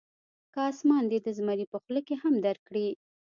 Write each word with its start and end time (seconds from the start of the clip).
که 0.53 0.59
اسمان 0.71 1.03
دې 1.11 1.19
د 1.21 1.27
زمري 1.37 1.65
په 1.73 1.77
خوله 1.83 2.01
کې 2.07 2.15
هم 2.23 2.33
درکړي. 2.45 2.87